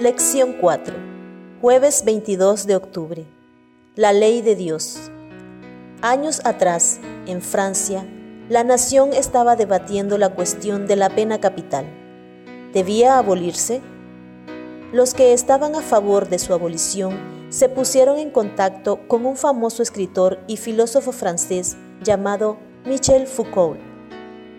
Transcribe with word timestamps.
Lección 0.00 0.54
4. 0.60 0.96
Jueves 1.60 2.04
22 2.04 2.66
de 2.66 2.74
octubre. 2.74 3.26
La 3.96 4.12
ley 4.12 4.40
de 4.40 4.56
Dios. 4.56 5.10
Años 6.00 6.40
atrás, 6.44 6.98
en 7.26 7.42
Francia, 7.42 8.06
la 8.48 8.64
nación 8.64 9.12
estaba 9.12 9.56
debatiendo 9.56 10.16
la 10.16 10.30
cuestión 10.30 10.86
de 10.86 10.96
la 10.96 11.10
pena 11.10 11.38
capital. 11.38 11.84
¿Debía 12.72 13.18
abolirse? 13.18 13.82
Los 14.92 15.12
que 15.12 15.34
estaban 15.34 15.74
a 15.74 15.82
favor 15.82 16.30
de 16.30 16.38
su 16.38 16.54
abolición 16.54 17.16
se 17.50 17.68
pusieron 17.68 18.18
en 18.18 18.30
contacto 18.30 19.06
con 19.06 19.26
un 19.26 19.36
famoso 19.36 19.82
escritor 19.82 20.38
y 20.46 20.56
filósofo 20.56 21.12
francés 21.12 21.76
llamado 22.02 22.56
Michel 22.86 23.26
Foucault 23.26 23.89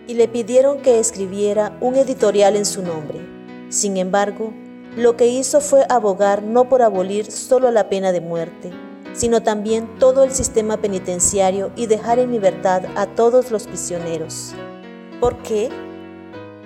y 0.06 0.14
le 0.14 0.28
pidieron 0.28 0.78
que 0.82 0.98
escribiera 0.98 1.76
un 1.80 1.96
editorial 1.96 2.56
en 2.56 2.66
su 2.66 2.82
nombre. 2.82 3.20
Sin 3.68 3.96
embargo, 3.96 4.52
lo 4.96 5.16
que 5.16 5.26
hizo 5.26 5.60
fue 5.60 5.84
abogar 5.88 6.42
no 6.42 6.68
por 6.68 6.82
abolir 6.82 7.30
solo 7.30 7.70
la 7.70 7.88
pena 7.88 8.12
de 8.12 8.20
muerte, 8.20 8.70
sino 9.14 9.42
también 9.42 9.98
todo 9.98 10.24
el 10.24 10.32
sistema 10.32 10.76
penitenciario 10.76 11.70
y 11.76 11.86
dejar 11.86 12.18
en 12.18 12.32
libertad 12.32 12.82
a 12.96 13.06
todos 13.06 13.50
los 13.50 13.66
prisioneros. 13.66 14.52
¿Por 15.20 15.42
qué? 15.42 15.70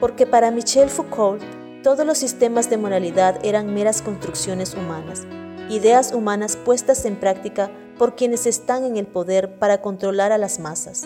Porque 0.00 0.26
para 0.26 0.50
Michel 0.50 0.90
Foucault 0.90 1.42
todos 1.86 2.04
los 2.04 2.18
sistemas 2.18 2.68
de 2.68 2.78
moralidad 2.78 3.38
eran 3.44 3.72
meras 3.72 4.02
construcciones 4.02 4.74
humanas, 4.74 5.24
ideas 5.70 6.12
humanas 6.12 6.56
puestas 6.56 7.04
en 7.04 7.14
práctica 7.14 7.70
por 7.96 8.16
quienes 8.16 8.46
están 8.46 8.84
en 8.84 8.96
el 8.96 9.06
poder 9.06 9.58
para 9.60 9.80
controlar 9.80 10.32
a 10.32 10.38
las 10.38 10.58
masas. 10.58 11.04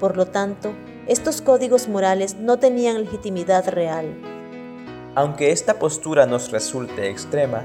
Por 0.00 0.16
lo 0.16 0.24
tanto, 0.24 0.72
estos 1.08 1.40
códigos 1.40 1.88
morales 1.88 2.36
no 2.36 2.58
tenían 2.58 3.00
legitimidad 3.00 3.66
real. 3.68 4.14
Aunque 5.14 5.52
esta 5.52 5.78
postura 5.78 6.26
nos 6.26 6.50
resulte 6.50 7.08
extrema, 7.08 7.62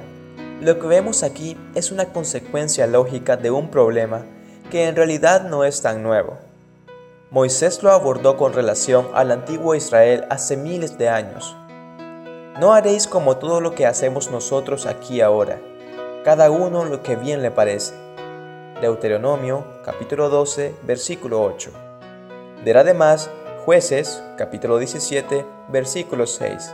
lo 0.62 0.80
que 0.80 0.88
vemos 0.88 1.24
aquí 1.24 1.58
es 1.76 1.92
una 1.92 2.06
consecuencia 2.06 2.88
lógica 2.88 3.36
de 3.36 3.52
un 3.52 3.70
problema 3.70 4.24
que 4.72 4.88
en 4.88 4.96
realidad 4.96 5.44
no 5.50 5.66
es 5.66 5.82
tan 5.82 6.02
nuevo. 6.04 6.38
Moisés 7.32 7.84
lo 7.84 7.92
abordó 7.92 8.38
con 8.38 8.54
relación 8.54 9.08
al 9.14 9.30
antiguo 9.30 9.76
Israel 9.76 10.24
hace 10.30 10.56
miles 10.56 10.98
de 10.98 11.10
años. 11.10 11.54
No 12.62 12.72
haréis 12.72 13.08
como 13.08 13.38
todo 13.38 13.60
lo 13.60 13.76
que 13.76 13.86
hacemos 13.86 14.32
nosotros 14.32 14.86
aquí 14.86 15.20
ahora, 15.20 15.60
cada 16.24 16.50
uno 16.50 16.86
lo 16.86 17.04
que 17.04 17.18
bien 17.18 17.42
le 17.42 17.52
parece. 17.52 17.94
Deuteronomio 18.80 19.66
capítulo 19.84 20.30
12 20.30 20.76
versículo 20.84 21.44
8. 21.44 21.83
Verá 22.64 22.80
además 22.80 23.30
Jueces 23.66 24.24
capítulo 24.38 24.78
17 24.78 25.46
versículo 25.68 26.26
6. 26.26 26.74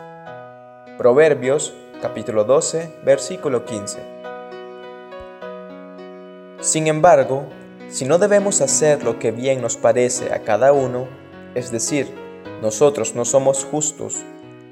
Proverbios 0.99 1.73
capítulo 1.99 2.43
12, 2.43 2.99
versículo 3.03 3.65
15. 3.65 3.99
Sin 6.61 6.85
embargo, 6.85 7.47
si 7.89 8.05
no 8.05 8.19
debemos 8.19 8.61
hacer 8.61 9.03
lo 9.03 9.17
que 9.17 9.31
bien 9.31 9.61
nos 9.61 9.77
parece 9.77 10.31
a 10.31 10.43
cada 10.43 10.73
uno, 10.73 11.07
es 11.55 11.71
decir, 11.71 12.13
nosotros 12.61 13.15
no 13.15 13.25
somos 13.25 13.65
justos, 13.65 14.17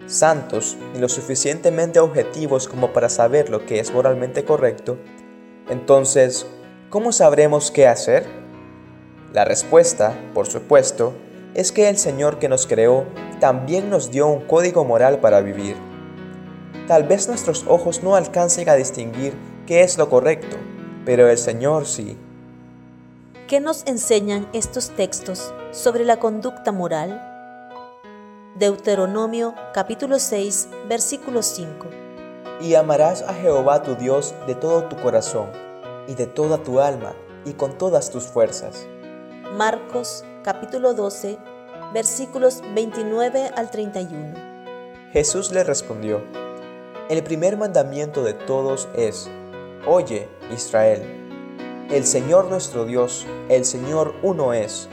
santos 0.06 0.78
ni 0.94 1.00
lo 1.00 1.10
suficientemente 1.10 2.00
objetivos 2.00 2.68
como 2.68 2.94
para 2.94 3.10
saber 3.10 3.50
lo 3.50 3.66
que 3.66 3.80
es 3.80 3.92
moralmente 3.92 4.46
correcto, 4.46 5.00
entonces, 5.68 6.46
¿cómo 6.92 7.12
sabremos 7.12 7.72
qué 7.72 7.88
hacer? 7.88 8.47
La 9.34 9.46
respuesta, 9.46 10.14
por 10.34 10.48
supuesto, 10.48 11.14
es 11.54 11.72
que 11.72 11.90
el 11.90 11.98
Señor 11.98 12.40
que 12.40 12.50
nos 12.50 12.68
creó 12.68 13.06
también 13.40 13.90
nos 13.90 14.12
dio 14.12 14.28
un 14.28 14.42
código 14.42 14.84
moral 14.84 15.20
para 15.20 15.42
vivir 15.42 15.76
Tal 16.88 17.04
vez 17.04 17.28
nuestros 17.28 17.66
ojos 17.68 18.02
no 18.02 18.16
alcancen 18.16 18.70
a 18.70 18.76
distinguir 18.76 19.34
qué 19.66 19.82
es 19.82 19.98
lo 19.98 20.10
correcto, 20.10 20.56
pero 21.06 21.28
el 21.30 21.38
Señor 21.38 21.86
sí. 21.86 22.18
¿Qué 23.50 23.60
nos 23.60 23.86
enseñan 23.86 24.48
estos 24.54 24.92
textos 24.92 25.54
sobre 25.72 26.06
la 26.06 26.18
conducta 26.18 26.72
moral? 26.72 27.22
Deuteronomio 28.56 29.54
capítulo 29.74 30.18
6, 30.18 30.70
versículo 30.88 31.44
5. 31.44 31.88
Y 32.62 32.76
amarás 32.76 33.22
a 33.22 33.34
Jehová 33.34 33.84
tu 33.84 33.96
Dios 33.96 34.34
de 34.48 34.56
todo 34.56 34.86
tu 34.86 34.96
corazón, 34.96 35.50
y 36.08 36.16
de 36.16 36.26
toda 36.26 36.64
tu 36.64 36.80
alma, 36.80 37.14
y 37.44 37.54
con 37.54 37.78
todas 37.78 38.10
tus 38.12 38.24
fuerzas. 38.24 38.88
Marcos 39.56 40.26
capítulo 40.44 40.94
12, 40.94 41.38
versículos 41.94 42.62
29 42.76 43.50
al 43.56 43.72
31. 43.72 44.34
Jesús 45.14 45.52
le 45.52 45.64
respondió, 45.64 46.22
el 47.10 47.24
primer 47.24 47.56
mandamiento 47.56 48.24
de 48.24 48.34
todos 48.34 48.90
es, 48.96 49.30
Oye, 49.88 50.28
Israel, 50.54 51.02
el 51.90 52.06
Señor 52.06 52.50
nuestro 52.50 52.86
Dios, 52.86 53.26
el 53.48 53.64
Señor 53.64 54.16
uno 54.22 54.54
es, 54.54 54.90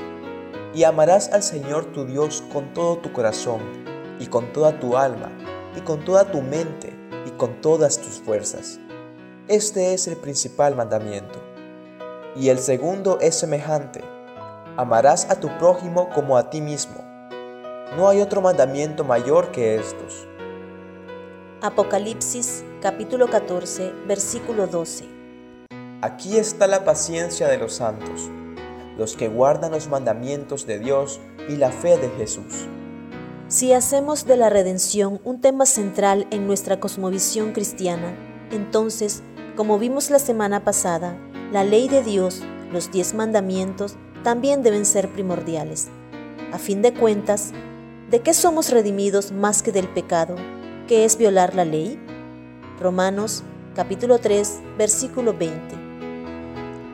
y 0.73 0.85
amarás 0.85 1.33
al 1.33 1.43
Señor 1.43 1.87
tu 1.87 2.07
Dios 2.07 2.45
con 2.53 2.73
todo 2.73 2.99
tu 2.99 3.13
corazón, 3.13 3.61
y 4.21 4.29
con 4.29 4.53
toda 4.53 4.79
tu 4.79 4.97
alma, 4.97 5.33
y 5.77 5.81
con 5.81 6.05
toda 6.05 6.31
tu 6.31 6.41
mente, 6.41 6.95
y 7.27 7.31
con 7.31 7.61
todas 7.61 7.99
tus 7.99 8.21
fuerzas. 8.21 8.79
Este 9.49 9.95
es 9.95 10.07
el 10.07 10.17
principal 10.17 10.77
mandamiento. 10.77 11.41
Y 12.37 12.49
el 12.49 12.59
segundo 12.59 13.19
es 13.21 13.35
semejante, 13.35 14.03
amarás 14.77 15.31
a 15.31 15.39
tu 15.39 15.49
prójimo 15.59 16.09
como 16.11 16.37
a 16.37 16.51
ti 16.51 16.61
mismo. 16.61 16.97
No 17.97 18.09
hay 18.09 18.21
otro 18.21 18.41
mandamiento 18.41 19.05
mayor 19.05 19.53
que 19.53 19.77
estos. 19.77 20.27
Apocalipsis 21.63 22.65
capítulo 22.83 23.29
14 23.29 23.93
versículo 24.07 24.67
12. 24.67 25.05
Aquí 26.03 26.37
está 26.37 26.67
la 26.67 26.85
paciencia 26.85 27.49
de 27.49 27.57
los 27.57 27.75
santos, 27.75 28.29
los 28.99 29.17
que 29.17 29.29
guardan 29.29 29.71
los 29.71 29.89
mandamientos 29.89 30.67
de 30.67 30.79
Dios 30.79 31.21
y 31.49 31.57
la 31.57 31.71
fe 31.71 31.97
de 31.97 32.11
Jesús. 32.11 32.67
Si 33.49 33.73
hacemos 33.73 34.27
de 34.27 34.37
la 34.37 34.51
redención 34.51 35.21
un 35.23 35.41
tema 35.41 35.67
central 35.67 36.27
en 36.31 36.47
nuestra 36.47 36.81
cosmovisión 36.81 37.53
cristiana, 37.53 38.15
entonces, 38.51 39.23
como 39.57 39.79
vimos 39.79 40.11
la 40.11 40.19
semana 40.19 40.65
pasada, 40.65 41.17
la 41.53 41.63
ley 41.63 41.89
de 41.89 42.03
Dios, 42.03 42.43
los 42.73 42.91
diez 42.91 43.15
mandamientos, 43.15 43.97
también 44.25 44.65
deben 44.65 44.85
ser 44.87 45.13
primordiales. 45.13 45.87
A 46.53 46.59
fin 46.59 46.83
de 46.83 46.93
cuentas, 46.93 47.53
¿de 48.11 48.21
qué 48.21 48.35
somos 48.35 48.71
redimidos 48.71 49.31
más 49.31 49.63
que 49.63 49.71
del 49.71 49.87
pecado? 49.89 50.35
¿Qué 50.89 51.05
es 51.05 51.17
violar 51.17 51.55
la 51.55 51.65
ley? 51.65 52.01
Romanos 52.81 53.45
capítulo 53.77 54.19
3, 54.19 54.61
versículo 54.79 55.35
20. 55.35 55.85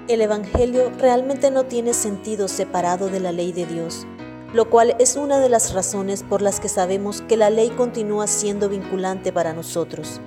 El 0.08 0.20
Evangelio 0.22 0.90
realmente 0.98 1.50
no 1.50 1.64
tiene 1.64 1.94
sentido 1.94 2.48
separado 2.48 3.08
de 3.08 3.20
la 3.20 3.32
ley 3.32 3.52
de 3.52 3.64
Dios, 3.64 4.06
lo 4.52 4.68
cual 4.68 4.96
es 4.98 5.16
una 5.16 5.38
de 5.38 5.48
las 5.48 5.72
razones 5.72 6.22
por 6.22 6.42
las 6.42 6.58
que 6.58 6.68
sabemos 6.68 7.22
que 7.22 7.36
la 7.36 7.50
ley 7.50 7.70
continúa 7.70 8.26
siendo 8.26 8.68
vinculante 8.68 9.32
para 9.32 9.52
nosotros, 9.52 10.20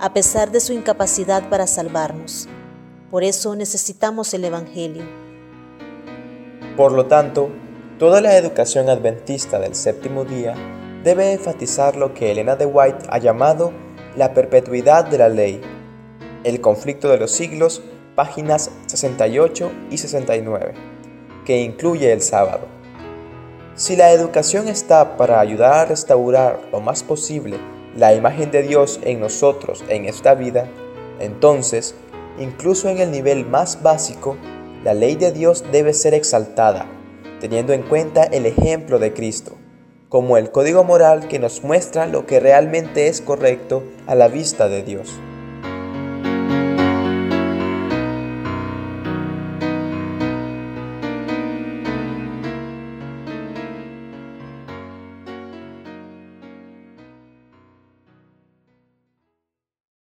a 0.00 0.12
pesar 0.12 0.50
de 0.50 0.60
su 0.60 0.72
incapacidad 0.72 1.48
para 1.48 1.66
salvarnos. 1.66 2.48
Por 3.10 3.22
eso 3.22 3.54
necesitamos 3.54 4.34
el 4.34 4.44
Evangelio. 4.44 5.31
Por 6.76 6.92
lo 6.92 7.04
tanto, 7.04 7.50
toda 7.98 8.22
la 8.22 8.36
educación 8.36 8.88
adventista 8.88 9.58
del 9.58 9.74
séptimo 9.74 10.24
día 10.24 10.54
debe 11.04 11.32
enfatizar 11.32 11.96
lo 11.96 12.14
que 12.14 12.30
Elena 12.30 12.56
de 12.56 12.64
White 12.64 13.06
ha 13.10 13.18
llamado 13.18 13.72
la 14.16 14.32
perpetuidad 14.32 15.04
de 15.04 15.18
la 15.18 15.28
ley, 15.28 15.60
el 16.44 16.62
conflicto 16.62 17.08
de 17.08 17.18
los 17.18 17.30
siglos, 17.30 17.82
páginas 18.14 18.70
68 18.86 19.70
y 19.90 19.98
69, 19.98 20.72
que 21.44 21.60
incluye 21.60 22.10
el 22.10 22.22
sábado. 22.22 22.66
Si 23.74 23.94
la 23.94 24.12
educación 24.12 24.68
está 24.68 25.18
para 25.18 25.40
ayudar 25.40 25.74
a 25.74 25.84
restaurar 25.84 26.58
lo 26.72 26.80
más 26.80 27.02
posible 27.02 27.58
la 27.96 28.14
imagen 28.14 28.50
de 28.50 28.62
Dios 28.62 28.98
en 29.02 29.20
nosotros 29.20 29.84
en 29.88 30.06
esta 30.06 30.34
vida, 30.34 30.68
entonces, 31.20 31.94
incluso 32.38 32.88
en 32.88 32.98
el 32.98 33.10
nivel 33.10 33.46
más 33.46 33.82
básico, 33.82 34.36
la 34.84 34.94
ley 34.94 35.16
de 35.16 35.32
Dios 35.32 35.64
debe 35.72 35.94
ser 35.94 36.14
exaltada, 36.14 36.86
teniendo 37.40 37.72
en 37.72 37.82
cuenta 37.82 38.24
el 38.24 38.46
ejemplo 38.46 38.98
de 38.98 39.12
Cristo 39.12 39.56
como 40.12 40.36
el 40.36 40.50
código 40.50 40.84
moral 40.84 41.26
que 41.26 41.38
nos 41.38 41.64
muestra 41.64 42.06
lo 42.06 42.26
que 42.26 42.38
realmente 42.38 43.08
es 43.08 43.22
correcto 43.22 43.82
a 44.06 44.14
la 44.14 44.28
vista 44.28 44.68
de 44.68 44.82
Dios. 44.82 45.08